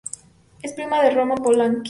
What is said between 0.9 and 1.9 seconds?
de Roman Polanski.